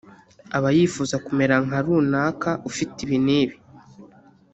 [0.57, 3.55] Aba yifuza kumera nka runaka ufite ibi n’ibi